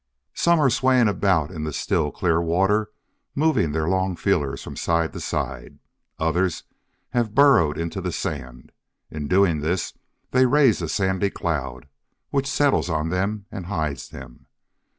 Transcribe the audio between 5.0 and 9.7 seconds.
to side. Others have burrowed into the sand. In doing